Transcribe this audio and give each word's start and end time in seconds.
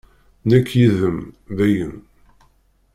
Nekk 0.49 0.69
yid-m, 0.79 1.19
dayen! 1.57 1.95